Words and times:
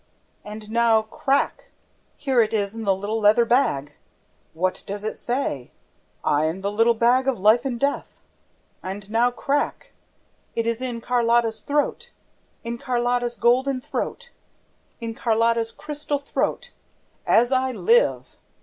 And 0.53 0.71
now, 0.71 1.03
crack! 1.03 1.65
Here 2.17 2.41
it 2.41 2.55
is 2.55 2.73
in 2.73 2.85
the 2.85 2.95
little 2.95 3.19
leather 3.19 3.45
bag... 3.45 3.93
What 4.55 4.81
does 4.87 5.03
it 5.03 5.15
say? 5.15 5.69
'I 6.23 6.45
AM 6.45 6.61
THE 6.61 6.71
LITTLE 6.71 6.95
BAG 6.95 7.27
OF 7.27 7.39
LIFE 7.39 7.65
AND 7.65 7.79
DEATH!'... 7.79 8.23
And 8.81 9.11
now, 9.11 9.29
crack! 9.29 9.91
It 10.55 10.65
is 10.65 10.81
in 10.81 11.01
Carlotta's 11.01 11.61
throat, 11.61 12.09
in 12.63 12.79
Carlotta's 12.79 13.35
golden 13.37 13.79
throat, 13.79 14.31
in 14.99 15.13
Carlotta's 15.13 15.71
crystal 15.71 16.17
throat, 16.17 16.71
as 17.27 17.51
I 17.51 17.71
live! 17.71 18.37